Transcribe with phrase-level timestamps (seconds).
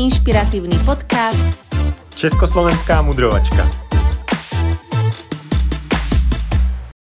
[0.00, 1.60] inšpiratívny podcast
[2.16, 3.68] Československá mudrovačka.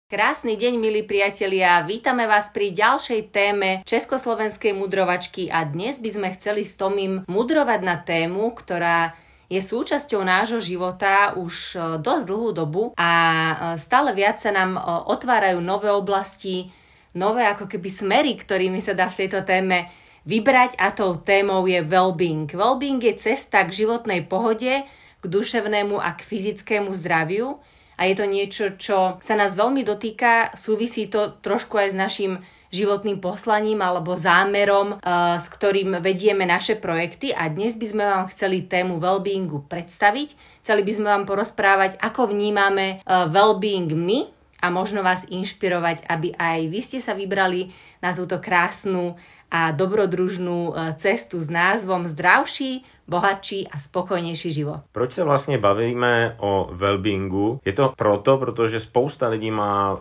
[0.04, 1.80] Krásny deň, milí priatelia.
[1.88, 7.80] Vítame vás pri ďalšej téme Československej mudrovačky a dnes by sme chceli s Tomím mudrovať
[7.80, 9.16] na tému, ktorá
[9.48, 14.76] je súčasťou nášho života už e, dosť dlhú dobu a e, stále viac sa nám
[14.76, 16.68] e, otvárajú nové oblasti,
[17.16, 21.84] nové ako keby smery, ktorými sa dá v tejto téme vybrať a tou témou je
[21.84, 22.48] well-being.
[22.48, 24.84] Well-being je cesta k životnej pohode,
[25.20, 27.60] k duševnému a k fyzickému zdraviu
[27.94, 32.32] a je to niečo, čo sa nás veľmi dotýka, súvisí to trošku aj s našim
[32.74, 38.24] životným poslaním alebo zámerom, uh, s ktorým vedieme naše projekty a dnes by sme vám
[38.34, 40.34] chceli tému wellbeingu predstaviť.
[40.66, 44.26] Chceli by sme vám porozprávať, ako vnímame uh, wellbeing my
[44.58, 47.70] a možno vás inšpirovať, aby aj vy ste sa vybrali
[48.02, 49.14] na túto krásnu
[49.54, 54.80] a dobrodružnú e, cestu s názvom Zdravší, bohatší a spokojnejší život.
[54.92, 57.60] Proč se vlastně bavíme o wellbeingu?
[57.64, 59.98] Je to proto, protože spousta lidí má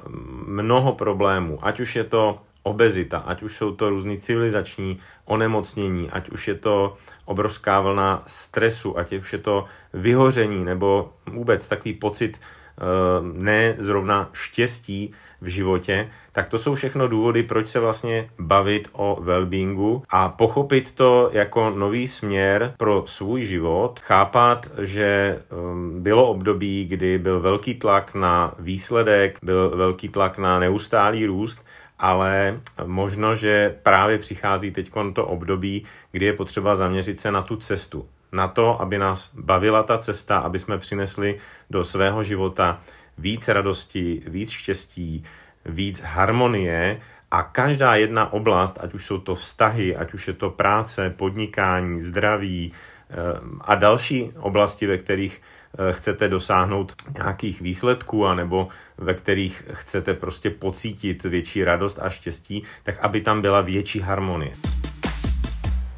[0.48, 6.30] mnoho problémů, ať už je to obezita, ať už jsou to různý civilizační onemocnění, ať
[6.30, 12.40] už je to obrovská vlna stresu, ať už je to vyhoření nebo vůbec takový pocit
[12.42, 12.82] eh,
[13.22, 15.14] ne zrovna štěstí
[15.44, 20.92] v životě, tak to jsou všechno důvody, proč se vlastně bavit o wellbeingu a pochopit
[20.92, 27.74] to jako nový směr pro svůj život, chápat, že um, bylo období, kdy byl velký
[27.74, 31.66] tlak na výsledek, byl velký tlak na neustálý růst,
[32.00, 37.56] ale možno, že právě přichází teď to období, kdy je potřeba zaměřit se na tu
[37.56, 38.08] cestu.
[38.32, 42.82] Na to, aby nás bavila ta cesta, aby jsme přinesli do svého života
[43.18, 45.24] víc radosti, víc štěstí,
[45.66, 50.50] víc harmonie a každá jedna oblast, ať už jsou to vztahy, ať už je to
[50.50, 53.16] práce, podnikání, zdraví eh,
[53.62, 60.50] a další oblasti, ve kterých eh, chcete dosáhnout nějakých výsledků anebo ve kterých chcete prostě
[60.50, 64.54] pocítit větší radost a štěstí, tak aby tam byla větší harmonie.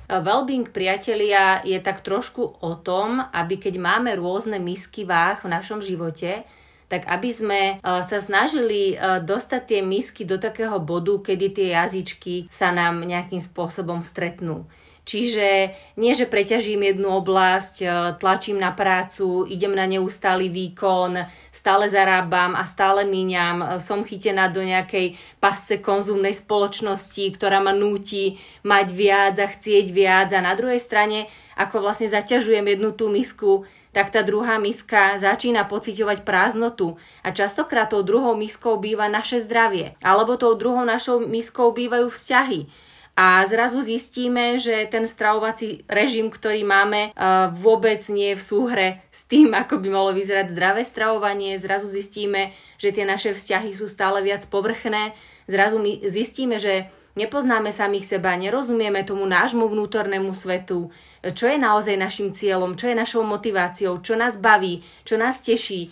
[0.05, 5.81] Wellbeing priatelia je tak trošku o tom, aby keď máme rôzne misky váh v našom
[5.81, 6.45] živote,
[6.87, 11.67] tak aby sme e, sa snažili e, dostať tie misky do takého bodu, kedy tie
[11.73, 14.69] jazyčky sa nám nejakým spôsobom stretnú.
[15.05, 17.87] Čiže nie, že preťažím jednu oblasť, e,
[18.17, 24.61] tlačím na prácu, idem na neustály výkon, stále zarábam a stále míňam, som chytená do
[24.61, 30.81] nejakej pasce konzumnej spoločnosti, ktorá ma núti mať viac a chcieť viac a na druhej
[30.81, 33.63] strane, ako vlastne zaťažujem jednu tú misku,
[33.95, 39.95] tak tá druhá miska začína pociťovať prázdnotu a častokrát tou druhou miskou býva naše zdravie,
[40.03, 42.67] alebo tou druhou našou miskou bývajú vzťahy.
[43.15, 47.15] A zrazu zistíme, že ten stravovací režim, ktorý máme,
[47.55, 51.55] vôbec nie je v súhre s tým, ako by malo vyzerať zdravé stravovanie.
[51.55, 55.15] Zrazu zistíme, že tie naše vzťahy sú stále viac povrchné.
[55.47, 60.91] Zrazu my zistíme, že nepoznáme samých seba, nerozumieme tomu nášmu vnútornému svetu,
[61.23, 65.87] čo je naozaj našim cieľom, čo je našou motiváciou, čo nás baví, čo nás teší,
[65.87, 65.89] e,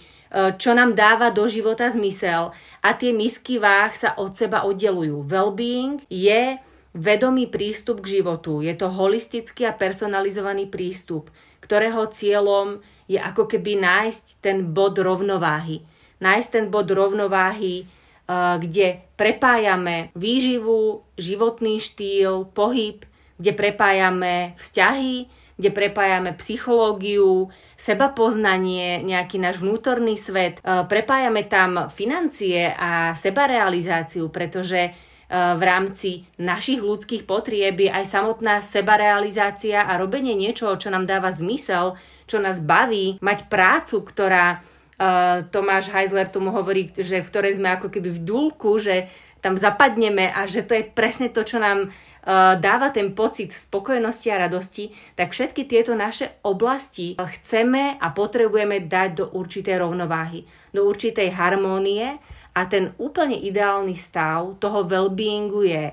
[0.60, 2.52] čo nám dáva do života zmysel
[2.84, 5.24] a tie misky váh sa od seba oddelujú.
[5.26, 6.60] Wellbeing je
[6.94, 8.62] vedomý prístup k životu.
[8.62, 11.34] Je to holistický a personalizovaný prístup,
[11.64, 15.82] ktorého cieľom je ako keby nájsť ten bod rovnováhy.
[16.22, 17.90] Nájsť ten bod rovnováhy
[18.30, 23.04] kde prepájame výživu, životný štýl, pohyb,
[23.38, 30.58] kde prepájame vzťahy, kde prepájame psychológiu, seba poznanie, nejaký náš vnútorný svet.
[30.64, 34.96] Prepájame tam financie a sebarealizáciu, pretože
[35.34, 41.34] v rámci našich ľudských potrieb je aj samotná sebarealizácia a robenie niečoho, čo nám dáva
[41.34, 41.98] zmysel,
[42.30, 44.62] čo nás baví, mať prácu, ktorá
[44.94, 49.10] Uh, Tomáš Heisler tomu hovorí, že v ktorej sme ako keby v dúlku, že
[49.42, 54.30] tam zapadneme a že to je presne to, čo nám uh, dáva ten pocit spokojnosti
[54.30, 60.86] a radosti, tak všetky tieto naše oblasti chceme a potrebujeme dať do určitej rovnováhy, do
[60.86, 62.22] určitej harmónie
[62.54, 65.86] a ten úplne ideálny stav toho well-beingu je,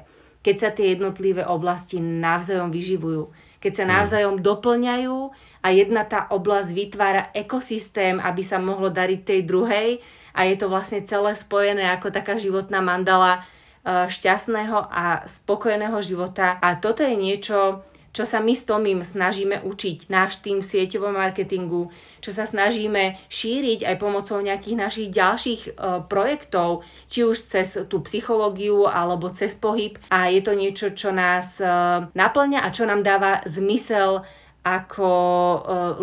[0.44, 3.90] keď sa tie jednotlivé oblasti navzájom vyživujú, keď sa mm.
[3.90, 5.19] navzájom doplňajú
[5.60, 9.88] a jedna tá oblasť vytvára ekosystém, aby sa mohlo dariť tej druhej
[10.32, 13.44] a je to vlastne celé spojené ako taká životná mandala
[13.84, 16.56] e, šťastného a spokojného života.
[16.62, 21.14] A toto je niečo, čo sa my s Tomím snažíme učiť, náš tým v sieťovom
[21.14, 25.70] marketingu, čo sa snažíme šíriť aj pomocou nejakých našich ďalších e,
[26.08, 30.00] projektov, či už cez tú psychológiu alebo cez pohyb.
[30.08, 31.66] A je to niečo, čo nás e,
[32.10, 34.24] naplňa a čo nám dáva zmysel
[34.60, 35.10] ako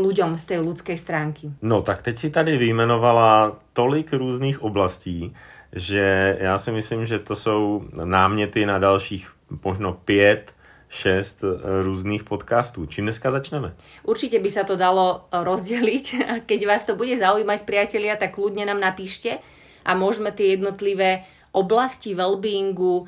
[0.02, 1.54] ľuďom z tej ľudskej stránky.
[1.62, 5.34] No tak teď si tady vyjmenovala tolik různých oblastí,
[5.74, 9.32] že já si myslím, že to jsou náměty na dalších
[9.64, 10.54] možno pět,
[10.90, 11.44] šest
[11.84, 12.86] různých podcastů.
[12.86, 13.76] Čím dneska začneme?
[14.08, 16.06] Určite by sa to dalo rozdeliť.
[16.48, 19.44] Keď vás to bude zaujímať, priatelia, tak kľudne nám napíšte
[19.84, 23.04] a môžeme tie jednotlivé oblasti wellbeingu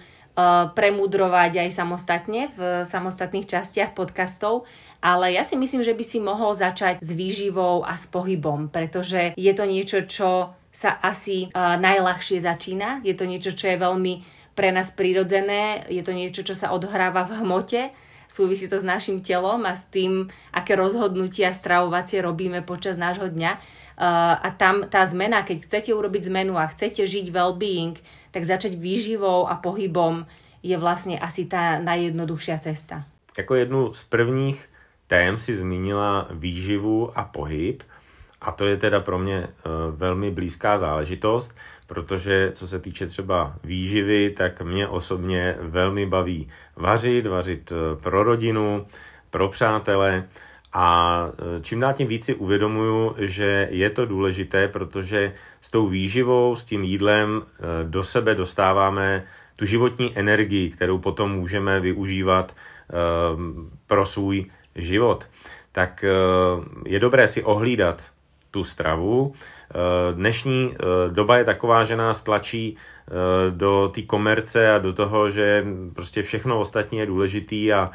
[0.75, 4.67] premudrovať aj samostatne v samostatných častiach podcastov,
[4.99, 9.31] ale ja si myslím, že by si mohol začať s výživou a s pohybom, pretože
[9.39, 13.01] je to niečo, čo sa asi uh, najľahšie začína.
[13.01, 14.13] Je to niečo, čo je veľmi
[14.53, 17.95] pre nás prirodzené, je to niečo, čo sa odhráva v hmote,
[18.27, 23.51] súvisí to s našim telom a s tým, aké rozhodnutia stravovacie robíme počas nášho dňa.
[23.99, 27.99] Uh, a tam tá zmena, keď chcete urobiť zmenu a chcete žiť well-being,
[28.31, 30.25] tak začať výživou a pohybom
[30.63, 33.07] je vlastne asi tá najjednoduchšia cesta.
[33.37, 34.69] Jako jednu z prvních
[35.07, 37.83] tém si zmínila výživu a pohyb.
[38.41, 39.49] A to je teda pro mě eh,
[39.91, 41.55] velmi blízká záležitost,
[41.87, 48.23] protože co se týče třeba výživy, tak mě osobně velmi baví vařit, vařit eh, pro
[48.23, 48.87] rodinu,
[49.29, 50.23] pro přátele
[50.73, 55.87] a eh, čím dál tím víc si uvědomuju, že je to důležité, protože s tou
[55.87, 57.41] výživou, s tím jídlem
[57.83, 59.25] do sebe dostáváme
[59.55, 62.55] tu životní energii, kterou potom můžeme využívat
[63.87, 64.45] pro svůj
[64.75, 65.27] život,
[65.71, 66.05] tak
[66.85, 68.09] je dobré si ohlídat
[68.51, 69.33] tu stravu.
[70.13, 70.75] Dnešní
[71.09, 72.77] doba je taková, že nás tlačí
[73.49, 77.91] do té komerce a do toho, že prostě všechno ostatní je důležitý a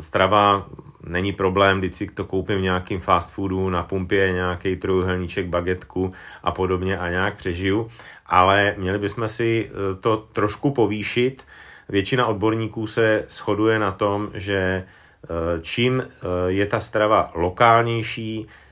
[0.00, 0.66] strava
[1.06, 6.12] není problém, když si to koupím v nějakým fast foodu, na pumpě nějaký trojuhelníček, bagetku
[6.42, 7.90] a podobně a nějak přežiju,
[8.26, 11.44] ale měli bychom si to trošku povýšit.
[11.88, 14.84] Většina odborníků se shoduje na tom, že
[15.24, 18.63] Eh, čím eh, je ta strava lokálnější, eh,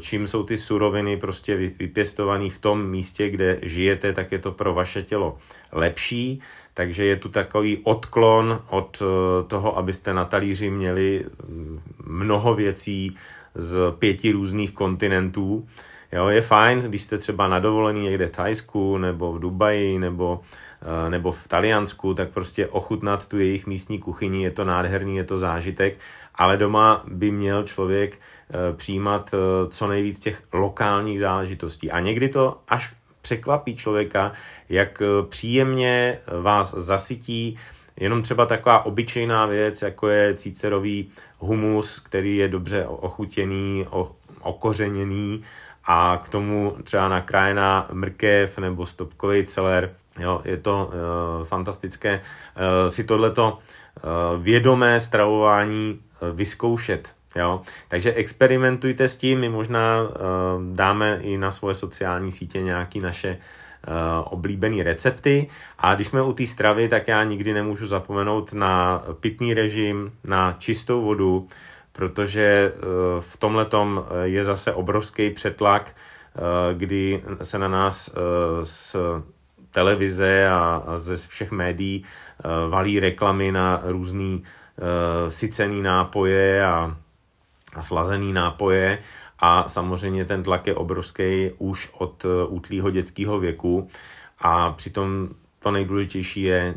[0.00, 4.74] čím jsou ty suroviny prostě vypěstované v tom místě, kde žijete, tak je to pro
[4.74, 5.38] vaše tělo
[5.72, 6.40] lepší.
[6.74, 9.02] Takže je tu takový odklon od
[9.46, 13.16] toho, abyste na talíři měli mm, mnoho věcí
[13.54, 15.68] z pěti různých kontinentů.
[16.12, 20.40] Jo, je fajn, když jste třeba na dovolený někde v Thajsku nebo v Dubaji nebo
[20.82, 25.24] Eh, nebo v Taliansku, tak prostě ochutnat tu jejich místní kuchyni, je to nádherný, je
[25.24, 25.98] to zážitek,
[26.34, 28.18] ale doma by měl člověk eh,
[28.76, 31.90] přijímat eh, co nejvíc těch lokálních záležitostí.
[31.90, 34.32] A někdy to až překvapí člověka,
[34.68, 37.58] jak příjemně vás zasytí
[37.96, 43.86] jenom třeba taková obyčejná věc, jako je cícerový humus, který je dobře ochutěný,
[44.40, 45.44] okořeněný
[45.84, 50.90] a k tomu třeba nakrájená mrkev nebo stopkový celer Jo, je to
[51.40, 57.14] uh, fantastické uh, si tohleto uh, vědomé stravování uh, vyzkoušet.
[57.36, 57.60] Jo?
[57.88, 60.08] Takže experimentujte s tím, my možná uh,
[60.74, 63.38] dáme i na svoje sociální sítě nějaké naše
[63.88, 63.94] uh,
[64.24, 65.48] oblíbené recepty.
[65.78, 70.56] A když jsme u té stravy, tak já nikdy nemůžu zapomenout na pitný režim, na
[70.58, 71.48] čistou vodu,
[71.92, 75.96] protože uh, v tomhletom je zase obrovský přetlak,
[76.34, 78.14] uh, kdy se na nás uh,
[78.62, 78.96] s
[79.70, 82.04] televize a, ze všech médií
[82.68, 84.84] valí reklamy na různý uh,
[85.28, 86.96] sycený nápoje a,
[87.74, 88.98] a slazený nápoje
[89.38, 93.88] a samozřejmě ten tlak je obrovský už od uh, útlýho dětského věku
[94.38, 96.74] a přitom to nejdůležitější je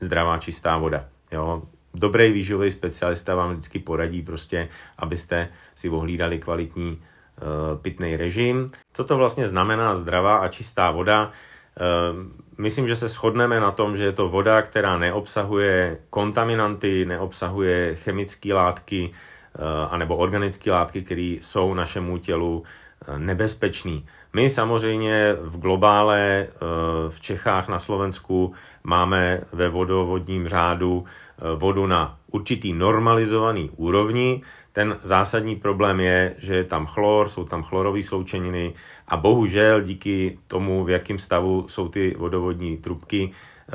[0.00, 1.04] zdravá čistá voda.
[1.32, 1.62] Jo?
[1.94, 4.68] Dobrý výživový specialista vám vždycky poradí prostě,
[4.98, 8.70] abyste si ohlídali kvalitní uh, pitný režim.
[8.92, 11.32] Co to vlastně znamená zdravá a čistá voda?
[11.80, 17.94] Ehm, myslím, že se shodneme na tom, že je to voda, která neobsahuje kontaminanty, neobsahuje
[17.94, 19.29] chemické látky eh,
[19.90, 24.06] anebo organické látky, které jsou našemu tělu eh, nebezpečný.
[24.32, 26.56] My samozřejmě v globále eh,
[27.08, 28.52] v Čechách na Slovensku
[28.84, 31.04] máme ve vodovodním řádu
[31.56, 34.42] vodu na určitý normalizovaný úrovni,
[34.72, 38.74] ten zásadní problém je, že je tam chlor, jsou tam chlorové sloučeniny
[39.08, 43.72] a bohužel díky tomu, v jakém stavu jsou ty vodovodní trubky, eh,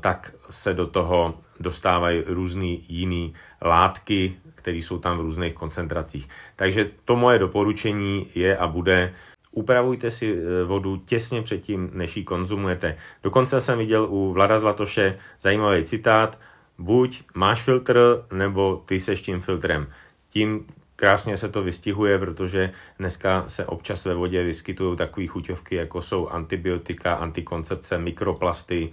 [0.00, 3.30] tak se do toho dostávají různé jiné
[3.62, 6.28] látky, které jsou tam v různých koncentracích.
[6.56, 9.14] Takže to moje doporučení je a bude
[9.50, 12.96] upravujte si eh, vodu těsně předtím, než ji konzumujete.
[13.22, 16.38] Dokonce jsem viděl u Vlada Zlatoše zajímavý citát,
[16.78, 19.86] buď máš filtr, nebo ty seš tím filtrem.
[20.28, 26.02] Tím krásně se to vystihuje, protože dneska se občas ve vodě vyskytují takové chuťovky, jako
[26.02, 28.90] jsou antibiotika, antikoncepce, mikroplasty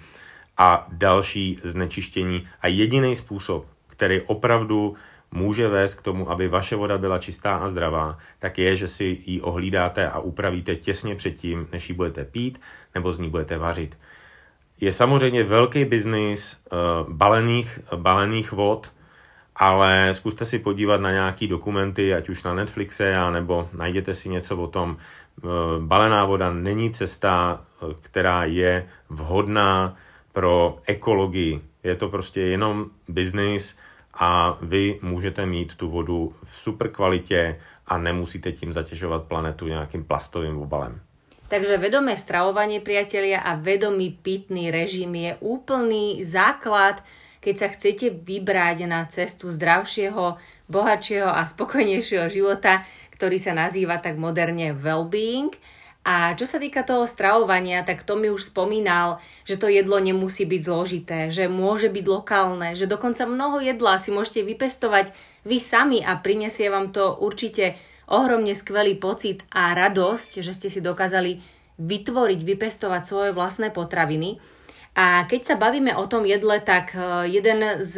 [0.58, 2.48] a další znečištění.
[2.62, 4.96] A jediný způsob, který opravdu
[5.34, 9.18] může vést k tomu, aby vaše voda byla čistá a zdravá, tak je, že si
[9.26, 12.62] ji ohlídáte a upravíte těsně předtím, než ji budete pít
[12.96, 13.98] nebo z ní budete vařit.
[14.82, 18.92] Je samozřejmě velký biznis uh, balených, balených vod,
[19.56, 24.58] ale zkuste si podívat na nějaký dokumenty, ať už na Netflixe, nebo najděte si něco
[24.58, 24.98] o tom.
[25.44, 25.50] Uh,
[25.80, 29.96] balená voda není cesta, uh, která je vhodná
[30.34, 31.62] pro ekologii.
[31.84, 33.78] Je to prostě jenom biznis
[34.14, 40.04] a vy můžete mít tu vodu v super kvalitě a nemusíte tím zatěžovat planetu nějakým
[40.04, 41.02] plastovým obalem.
[41.48, 47.06] Takže vedomé stravovanie, priatelia, a vedomý pitný režim je úplný základ,
[47.38, 52.82] keď sa chcete vybrať na cestu zdravšieho, bohatšieho a spokojnejšieho života,
[53.14, 55.54] ktorý sa nazýva tak moderne well-being.
[56.04, 60.44] A čo sa týka toho stravovania, tak to mi už spomínal, že to jedlo nemusí
[60.44, 65.16] byť zložité, že môže byť lokálne, že dokonca mnoho jedla si môžete vypestovať
[65.48, 67.80] vy sami a prinesie vám to určite
[68.12, 71.40] ohromne skvelý pocit a radosť, že ste si dokázali
[71.80, 74.44] vytvoriť, vypestovať svoje vlastné potraviny.
[74.94, 77.96] A keď sa bavíme o tom jedle, tak e, jeden z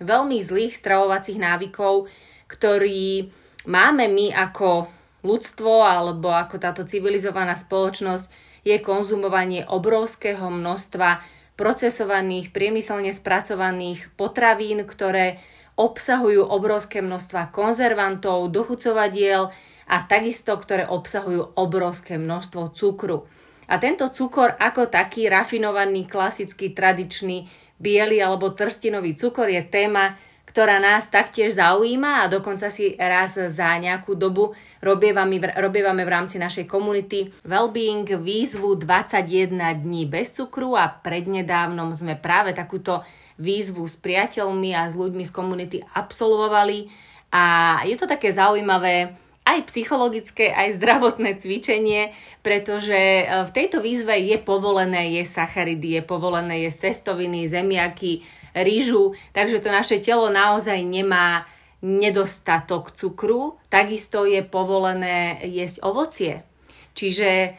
[0.00, 2.08] veľmi zlých stravovacích návykov,
[2.48, 3.28] ktorý
[3.68, 4.88] máme my ako
[5.20, 11.24] ľudstvo alebo ako táto civilizovaná spoločnosť, je konzumovanie obrovského množstva
[11.56, 15.40] procesovaných, priemyselne spracovaných potravín, ktoré
[15.80, 19.48] obsahujú obrovské množstva konzervantov, dochucovadiel
[19.88, 23.24] a takisto, ktoré obsahujú obrovské množstvo cukru.
[23.70, 27.48] A tento cukor ako taký rafinovaný, klasický, tradičný,
[27.80, 30.20] biely alebo trstinový cukor je téma,
[30.50, 34.50] ktorá nás taktiež zaujíma a dokonca si raz za nejakú dobu
[34.82, 42.18] robievame, robievame v rámci našej komunity Wellbeing výzvu 21 dní bez cukru a prednedávnom sme
[42.18, 43.06] práve takúto
[43.38, 46.90] výzvu s priateľmi a s ľuďmi z komunity absolvovali.
[47.30, 49.14] A je to také zaujímavé
[49.46, 52.12] aj psychologické, aj zdravotné cvičenie,
[52.44, 58.20] pretože e, v tejto výzve je povolené je sacharidy, je povolené je cestoviny, zemiaky,
[58.54, 61.46] rýžu, takže to naše telo naozaj nemá
[61.80, 63.56] nedostatok cukru.
[63.72, 66.44] Takisto je povolené jesť ovocie.
[66.92, 67.50] Čiže e,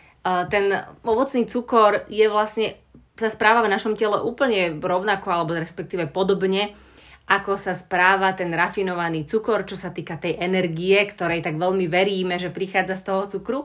[0.54, 0.70] ten
[1.02, 2.78] ovocný cukor je vlastne
[3.18, 6.74] sa správa v našom tele úplne rovnako alebo respektíve podobne,
[7.30, 12.42] ako sa správa ten rafinovaný cukor, čo sa týka tej energie, ktorej tak veľmi veríme,
[12.42, 13.60] že prichádza z toho cukru.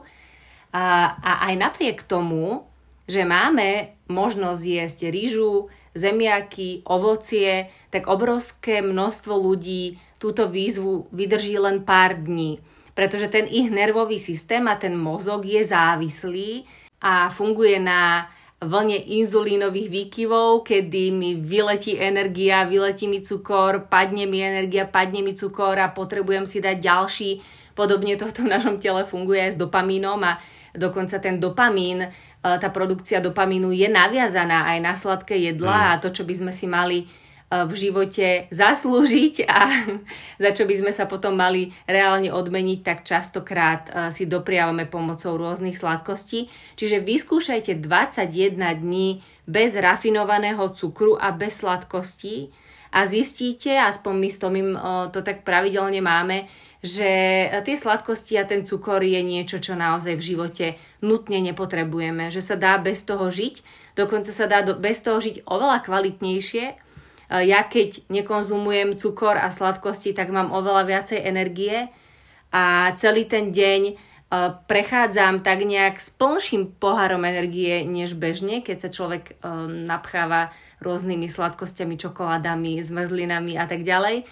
[0.71, 1.17] A,
[1.49, 2.69] aj napriek tomu,
[3.09, 11.81] že máme možnosť jesť rýžu, zemiaky, ovocie, tak obrovské množstvo ľudí túto výzvu vydrží len
[11.81, 12.61] pár dní.
[12.93, 16.65] Pretože ten ich nervový systém a ten mozog je závislý
[17.01, 24.41] a funguje na vlne inzulínových výkyvov, kedy mi vyletí energia, vyletí mi cukor, padne mi
[24.41, 27.31] energia, padne mi cukor a potrebujem si dať ďalší.
[27.77, 30.41] Podobne to v tom našom tele funguje aj s dopamínom a
[30.73, 32.09] dokonca ten dopamín,
[32.55, 35.89] tá produkcia dopamínu je naviazaná aj na sladké jedlá mm.
[35.91, 36.99] a to, čo by sme si mali
[37.47, 39.59] v živote zaslúžiť a
[40.43, 45.79] za čo by sme sa potom mali reálne odmeniť, tak častokrát si dopriavame pomocou rôznych
[45.79, 46.51] sladkostí.
[46.75, 52.51] Čiže vyskúšajte 21 dní bez rafinovaného cukru a bez sladkostí
[52.91, 54.69] a zistíte, aspoň my s Tomým
[55.15, 56.51] to tak pravidelne máme,
[56.85, 57.09] že
[57.65, 60.65] tie sladkosti a ten cukor je niečo, čo naozaj v živote
[61.01, 63.65] nutne nepotrebujeme, že sa dá bez toho žiť,
[63.97, 66.87] dokonca sa dá bez toho žiť oveľa kvalitnejšie
[67.27, 71.91] Eh, ja keď nekonzumujem cukor a sladkosti, tak mám oveľa viacej energie
[72.55, 73.95] a celý ten deň eh,
[74.67, 81.97] prechádzam tak nejak s plnším pohárom energie než bežne, keď sa človek napcháva rôznymi sladkosťami,
[81.97, 84.23] čokoládami, zmrzlinami a tak ďalej.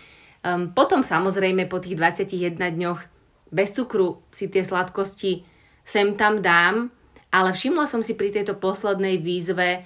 [0.45, 3.01] Ehm, potom samozrejme po tých 21 dňoch
[3.49, 5.41] bez cukru si tie sladkosti
[5.81, 6.93] sem tam dám,
[7.33, 9.85] ale všimla som si pri tejto poslednej výzve,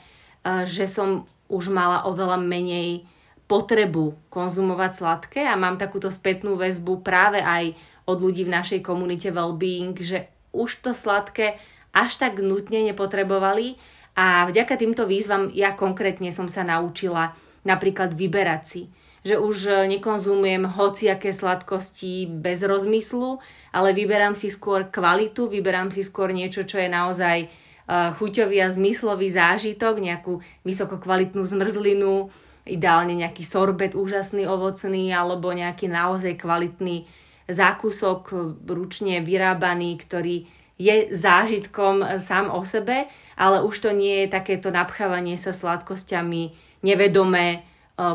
[0.63, 3.03] že som už mala oveľa menej
[3.49, 7.73] potrebu konzumovať sladké a mám takúto spätnú väzbu práve aj
[8.05, 11.57] od ľudí v našej komunite Wellbeing, že už to sladké
[11.89, 13.75] až tak nutne nepotrebovali
[14.13, 17.33] a vďaka týmto výzvam ja konkrétne som sa naučila
[17.65, 18.81] napríklad vyberať si
[19.23, 23.39] že už nekonzumujem hociaké sladkosti bez rozmyslu,
[23.75, 27.51] ale vyberám si skôr kvalitu, vyberám si skôr niečo, čo je naozaj
[27.89, 32.29] chuťový a zmyslový zážitok, nejakú vysokokvalitnú zmrzlinu,
[32.69, 37.09] ideálne nejaký sorbet úžasný ovocný alebo nejaký naozaj kvalitný
[37.49, 38.29] zákusok
[38.69, 40.45] ručne vyrábaný, ktorý
[40.79, 47.45] je zážitkom sám o sebe, ale už to nie je takéto napchávanie sa sladkosťami nevedomé
[47.51, 47.59] e,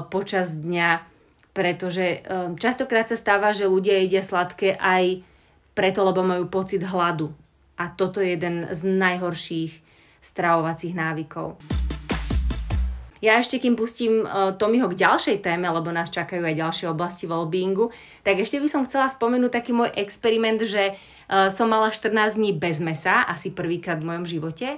[0.08, 1.04] počas dňa,
[1.54, 5.22] pretože um, častokrát sa stáva, že ľudia jedia sladké aj
[5.76, 7.30] preto, lebo majú pocit hladu.
[7.78, 9.72] A toto je jeden z najhorších
[10.22, 11.58] stravovacích návykov.
[13.24, 17.24] Ja ešte, kým pustím uh, Tomiho k ďalšej téme, lebo nás čakajú aj ďalšie oblasti
[17.24, 17.88] wellbeingu,
[18.20, 22.84] tak ešte by som chcela spomenúť taký môj experiment, že som mala 14 dní bez
[22.84, 24.76] mesa, asi prvýkrát v mojom živote.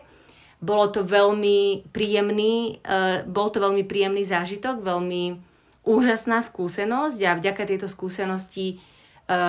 [0.60, 5.40] Bolo to veľmi príjemný, uh, bol to veľmi príjemný zážitok, veľmi
[5.86, 8.82] úžasná skúsenosť a vďaka tejto skúsenosti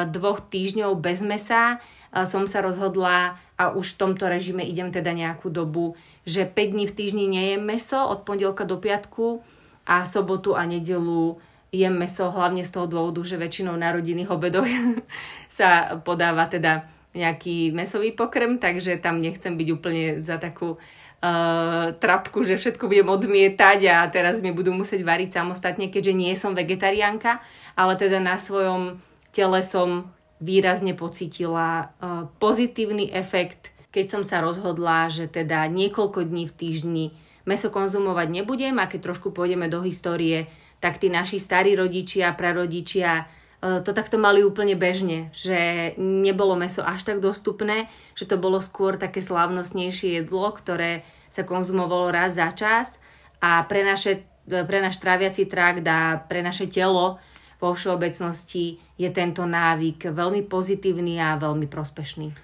[0.09, 1.77] dvoch týždňov bez mesa
[2.25, 5.93] som sa rozhodla a už v tomto režime idem teda nejakú dobu,
[6.25, 9.41] že 5 dní v týždni nejem meso od pondelka do piatku
[9.85, 11.37] a sobotu a nedelu
[11.69, 14.65] jem meso hlavne z toho dôvodu, že väčšinou na rodinných obedoch
[15.51, 20.77] sa podáva teda nejaký mesový pokrm, takže tam nechcem byť úplne za takú
[21.21, 26.33] uh, trapku, že všetko budem odmietať a teraz mi budú musieť variť samostatne, keďže nie
[26.37, 27.41] som vegetariánka,
[27.73, 29.01] ale teda na svojom
[29.33, 36.45] tele som výrazne pocítila uh, pozitívny efekt, keď som sa rozhodla, že teda niekoľko dní
[36.45, 37.05] v týždni
[37.47, 43.25] meso konzumovať nebudem a keď trošku pôjdeme do histórie, tak tí naši starí rodičia, prarodičia
[43.57, 49.01] to takto mali úplne bežne, že nebolo meso až tak dostupné, že to bolo skôr
[49.01, 51.01] také slávnostnejšie jedlo, ktoré
[51.33, 53.01] sa konzumovalo raz za čas
[53.41, 57.17] a pre, naše, pre náš tráviaci trakt a pre naše telo
[57.57, 62.37] vo všeobecnosti je tento návyk veľmi pozitívny a veľmi prospešný.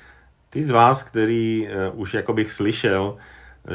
[0.50, 3.17] Ty z vás, který uh, už jako slyšel,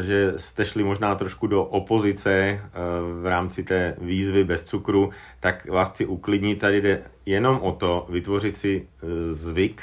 [0.01, 5.67] že jste šli možná trošku do opozice uh, v rámci té výzvy bez cukru, tak
[5.67, 6.59] vás chci uklidnit.
[6.59, 9.83] Tady jde jenom o to vytvořit si uh, zvyk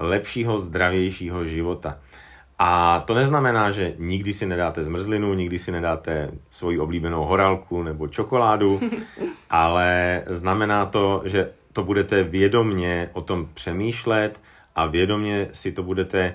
[0.00, 1.98] lepšího, zdravějšího života.
[2.58, 8.08] A to neznamená, že nikdy si nedáte zmrzlinu, nikdy si nedáte svoji oblíbenou horálku nebo
[8.08, 8.80] čokoládu,
[9.50, 14.40] ale znamená to, že to budete vědomně o tom přemýšlet
[14.74, 16.34] a vědomně si to budete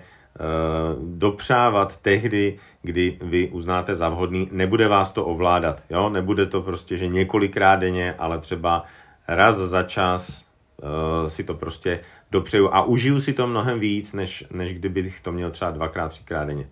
[0.99, 4.49] dopřávat tehdy, kdy vy uznáte za vhodný.
[4.51, 6.09] Nebude vás to ovládat, jo?
[6.09, 8.83] Nebude to prostě, že několikrát denně, ale třeba
[9.27, 10.45] raz za čas
[10.83, 11.99] uh, si to prostě
[12.31, 16.45] dopřeju a užiju si to mnohem víc, než, než kdybych to měl třeba dvakrát, třikrát
[16.45, 16.67] denně.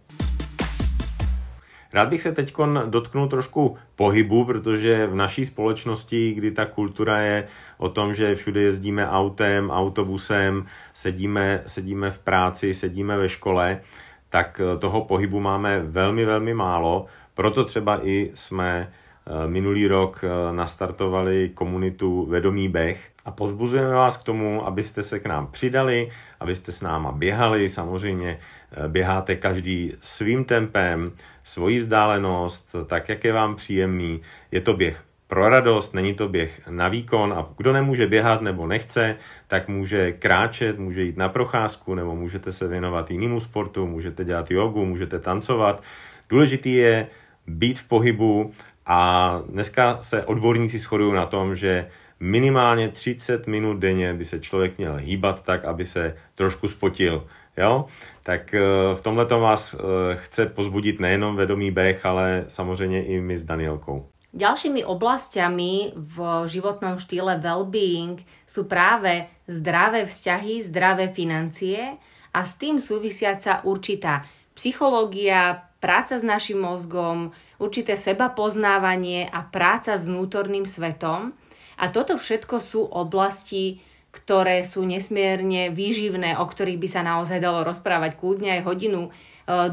[1.94, 2.54] Rád bych se teď
[2.86, 8.62] dotknul trošku pohybu, protože v naší společnosti, kdy ta kultura je o tom, že všude
[8.62, 13.82] jezdíme autem, autobusem, sedíme, sedíme v práci, sedíme ve škole,
[14.30, 17.06] tak toho pohybu máme velmi, velmi málo.
[17.34, 18.92] Proto třeba i jsme
[19.26, 25.20] Eh, minulý rok eh, nastartovali komunitu Vedomý běh a pozbuzujeme vás k tomu, abyste se
[25.20, 27.70] k nám přidali, abyste s náma běhali.
[27.70, 31.12] Samozřejmě eh, běháte každý svým tempem,
[31.44, 34.22] svoji vzdálenost, tak, jak je vám příjemný.
[34.52, 38.68] Je to běh pro radost, není to běh na výkon a kdo nemůže běhat nebo
[38.68, 39.16] nechce,
[39.48, 44.52] tak může kráčet, může jít na procházku nebo můžete se věnovat jinému sportu, můžete dělat
[44.52, 45.84] jogu, můžete tancovat.
[46.30, 47.08] Důležitý je
[47.48, 48.54] být v pohybu
[48.86, 51.88] a dneska se odborníci shodují na tom, že
[52.20, 57.28] minimálně 30 minut denně by se člověk měl hýbat tak, aby se trošku spotil.
[57.58, 57.86] Jo?
[58.24, 58.62] Tak eh,
[58.96, 59.80] v tomhle vás eh,
[60.16, 64.10] chce pozbudit nejenom vedomý beh, ale samozřejmě i my s Danielkou.
[64.34, 66.18] Ďalšími oblastiami v
[66.50, 72.02] životnom štýle well-being sú práve zdravé vzťahy, zdravé financie
[72.34, 74.26] a s tým súvisiaca určitá
[74.58, 77.30] psychológia, práca s našim mozgom,
[77.62, 81.38] určité seba poznávanie a práca s vnútorným svetom.
[81.78, 87.66] A toto všetko sú oblasti, ktoré sú nesmierne výživné, o ktorých by sa naozaj dalo
[87.66, 89.10] rozprávať kľudne aj hodinu.
[89.10, 89.12] E,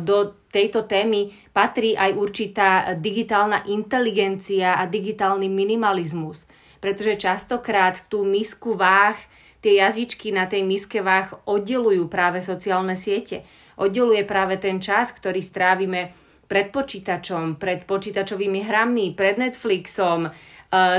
[0.01, 6.49] do tejto témy patrí aj určitá digitálna inteligencia a digitálny minimalizmus,
[6.81, 9.21] pretože častokrát tú misku váh,
[9.61, 13.45] tie jazyčky na tej miske váh oddelujú práve sociálne siete.
[13.77, 16.17] Oddeluje práve ten čas, ktorý strávime
[16.49, 20.33] pred počítačom, pred počítačovými hrami, pred Netflixom,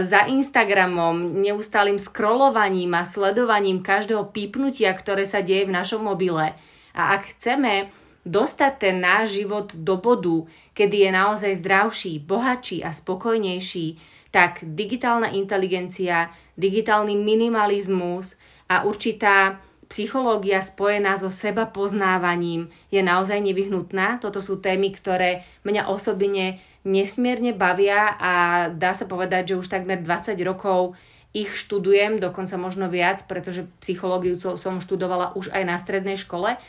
[0.03, 6.51] za Instagramom, neustálým scrollovaním a sledovaním každého pípnutia, ktoré sa deje v našom mobile.
[6.91, 7.87] A ak chceme
[8.27, 10.43] dostať ten náš život do bodu,
[10.75, 13.95] kedy je naozaj zdravší, bohatší a spokojnejší,
[14.31, 18.35] tak digitálna inteligencia, digitálny minimalizmus
[18.67, 24.23] a určitá psychológia spojená so seba poznávaním je naozaj nevyhnutná.
[24.23, 28.33] Toto sú témy, ktoré mňa osobne nesmierne bavia a
[28.73, 30.97] dá sa povedať, že už takmer 20 rokov
[31.31, 36.59] ich študujem, dokonca možno viac, pretože psychológiu som študovala už aj na strednej škole.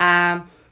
[0.00, 0.10] A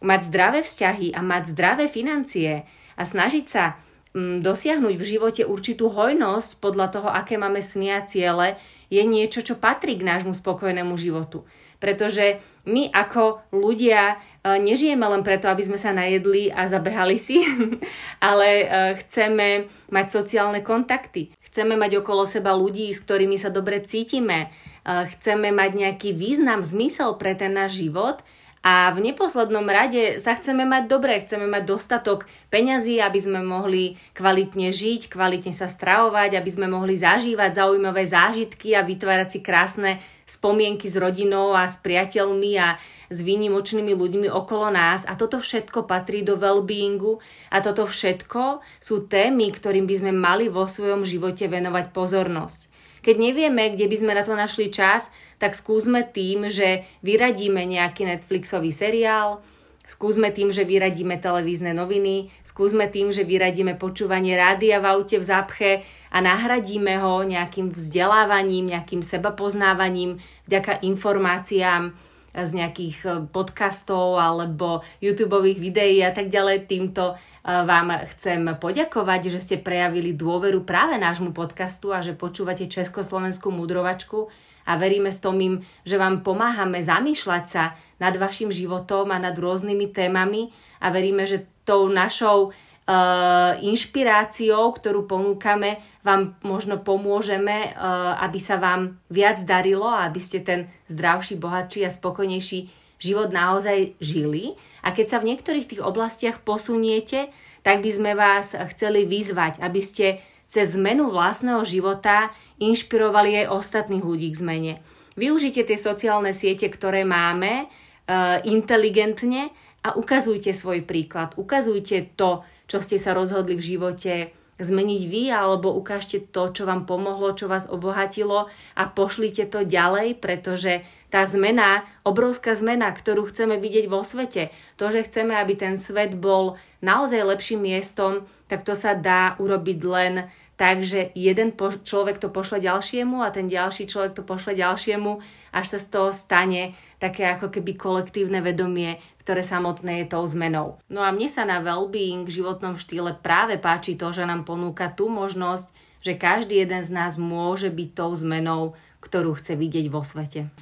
[0.05, 3.81] mať zdravé vzťahy a mať zdravé financie a snažiť sa
[4.15, 8.61] dosiahnuť v živote určitú hojnosť podľa toho, aké máme sny a ciele,
[8.93, 11.43] je niečo, čo patrí k nášmu spokojnému životu.
[11.83, 17.41] Pretože my ako ľudia nežijeme len preto, aby sme sa najedli a zabehali si,
[18.21, 18.67] ale e,
[19.01, 21.33] chceme mať sociálne kontakty.
[21.49, 24.53] Chceme mať okolo seba ľudí, s ktorými sa dobre cítime.
[24.85, 28.21] E, chceme mať nejaký význam, zmysel pre ten náš život
[28.65, 34.01] a v neposlednom rade sa chceme mať dobre, chceme mať dostatok peňazí, aby sme mohli
[34.17, 40.01] kvalitne žiť, kvalitne sa stravovať, aby sme mohli zažívať zaujímavé zážitky a vytvárať si krásne
[40.25, 42.81] spomienky s rodinou a s priateľmi a
[43.13, 47.21] s výnimočnými ľuďmi okolo nás a toto všetko patrí do well-beingu
[47.53, 52.73] a toto všetko sú témy, ktorým by sme mali vo svojom živote venovať pozornosť.
[53.05, 58.09] Keď nevieme, kde by sme na to našli čas, tak skúsme tým, že vyradíme nejaký
[58.09, 59.45] Netflixový seriál,
[59.85, 65.29] skúsme tým, že vyradíme televízne noviny, skúsme tým, že vyradíme počúvanie rádia v aute v
[65.29, 65.71] zápche
[66.15, 71.91] a nahradíme ho nejakým vzdelávaním, nejakým sebapoznávaním vďaka informáciám
[72.35, 76.71] z nejakých eh, podcastov alebo YouTube videí a tak ďalej.
[76.71, 82.67] Týmto eh, vám chcem poďakovať, že ste prejavili dôveru práve nášmu podcastu a že počúvate
[82.67, 84.31] Československú mudrovačku
[84.65, 89.93] a veríme s Tomím, že vám pomáhame zamýšľať sa nad vašim životom a nad rôznymi
[89.93, 90.51] témami
[90.81, 92.53] a veríme, že tou našou
[92.85, 100.21] Uh, inšpiráciou, ktorú ponúkame, vám možno pomôžeme, uh, aby sa vám viac darilo a aby
[100.21, 102.69] ste ten zdravší, bohatší a spokojnejší
[103.01, 104.61] život naozaj žili.
[104.85, 107.33] A keď sa v niektorých tých oblastiach posuniete,
[107.65, 114.05] tak by sme vás chceli vyzvať, aby ste cez zmenu vlastného života inšpirovali aj ostatných
[114.05, 114.75] ľudí k zmene.
[115.17, 119.49] Využite tie sociálne siete, ktoré máme, uh, inteligentne
[119.81, 121.33] a ukazujte svoj príklad.
[121.41, 124.15] Ukazujte to, čo ste sa rozhodli v živote
[124.55, 128.47] zmeniť vy, alebo ukážte to, čo vám pomohlo, čo vás obohatilo
[128.79, 134.95] a pošlite to ďalej, pretože tá zmena, obrovská zmena, ktorú chceme vidieť vo svete, to,
[134.95, 136.55] že chceme, aby ten svet bol
[136.87, 140.15] naozaj lepším miestom, tak to sa dá urobiť len
[140.55, 145.19] tak, že jeden po- človek to pošle ďalšiemu a ten ďalší človek to pošle ďalšiemu,
[145.51, 150.77] až sa z toho stane také ako keby kolektívne vedomie, ktoré samotné je tou zmenou.
[150.93, 154.93] No a mne sa na well-being v životnom štýle práve páči to, že nám ponúka
[154.93, 155.73] tú možnosť,
[156.05, 160.53] že každý jeden z nás môže byť tou zmenou, ktorú chce vidieť vo svete.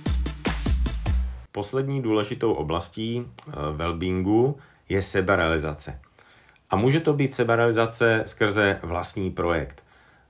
[1.53, 4.55] Poslední důležitou oblastí eh, well-beingu
[4.89, 6.01] je sebarealizace.
[6.71, 9.83] A může to být sebarealizace skrze vlastní projekt.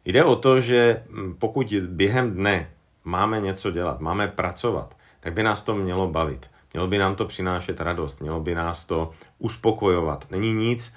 [0.05, 1.03] Jde o to, že
[1.39, 2.71] pokud během dne
[3.05, 6.51] máme něco dělat, máme pracovat, tak by nás to mělo bavit.
[6.73, 10.27] Mělo by nám to přinášet radost, mělo by nás to uspokojovat.
[10.31, 10.95] Není nic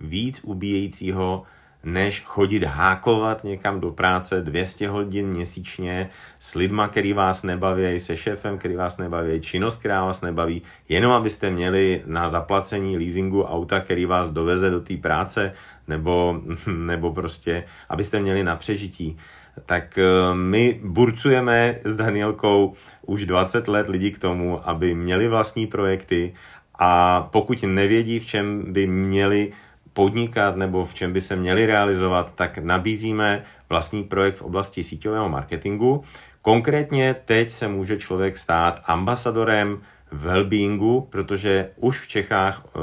[0.00, 1.42] víc ubíjejícího,
[1.84, 8.16] než chodit hákovat někam do práce 200 hodin měsíčně s lidma, který vás nebaví, se
[8.16, 13.80] šéfem, který vás nebaví, činnost, která vás nebaví, jenom abyste měli na zaplacení leasingu auta,
[13.80, 15.52] který vás doveze do té práce,
[15.88, 19.18] nebo, nebo prostě, abyste měli na přežití
[19.66, 22.74] tak eh, my burcujeme s Danielkou
[23.06, 26.34] už 20 let lidi k tomu, aby měli vlastní projekty
[26.78, 29.52] a pokud nevědí, v čem by měli
[29.92, 35.28] podnikat nebo v čem by se měli realizovat, tak nabízíme vlastní projekt v oblasti síťového
[35.28, 36.04] marketingu.
[36.42, 39.76] Konkrétně teď se může člověk stát ambasadorem
[40.12, 42.82] wellbeingu, protože už v Čechách uh,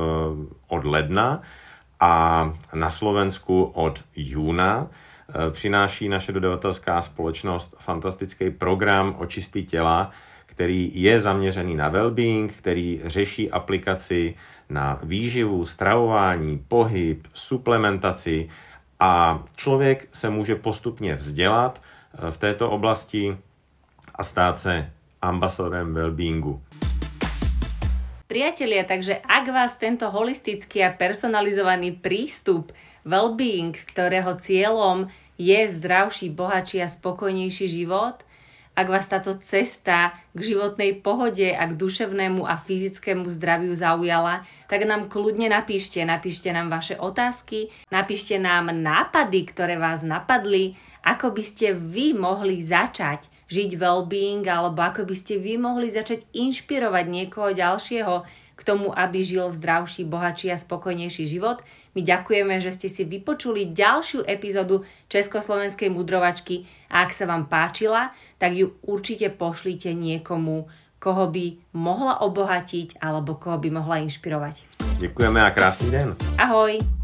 [0.68, 1.42] od ledna
[2.00, 4.88] a na Slovensku od júna
[5.52, 10.12] přináší naše dodavatelská společnost fantastický program Očistý těla,
[10.46, 14.36] který je zaměřený na well-being, který řeší aplikaci
[14.70, 18.50] na výživu, stravování, pohyb, suplementaci
[19.00, 23.38] a člověk se může postupně vzdělat eh, v této oblasti
[24.16, 26.62] a stát se ambasadorem well-beingu.
[28.28, 32.70] Priatelia, takže ak vás tento holistický a personalizovaný prístup
[33.10, 35.10] well-being, ktorého cieľom
[35.42, 38.22] je zdravší, bohatší a spokojnejší život,
[38.80, 44.88] ak vás táto cesta k životnej pohode a k duševnému a fyzickému zdraviu zaujala, tak
[44.88, 46.00] nám kľudne napíšte.
[46.08, 52.64] Napíšte nám vaše otázky, napíšte nám nápady, ktoré vás napadli, ako by ste vy mohli
[52.64, 58.24] začať žiť well-being alebo ako by ste vy mohli začať inšpirovať niekoho ďalšieho
[58.56, 61.64] k tomu, aby žil zdravší, bohatší a spokojnejší život.
[62.00, 68.16] My ďakujeme, že ste si vypočuli ďalšiu epizódu Československej mudrovačky a ak sa vám páčila,
[68.40, 74.80] tak ju určite pošlite niekomu, koho by mohla obohatiť alebo koho by mohla inšpirovať.
[75.04, 76.40] Ďakujeme a krásny deň.
[76.40, 76.99] Ahoj!